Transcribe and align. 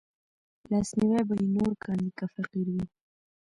لاسنيوی 0.69 1.21
به 1.27 1.33
يې 1.41 1.47
نور 1.55 1.71
کاندي 1.83 2.11
که 2.17 2.25
فقير 2.33 2.67
وي 2.73 2.85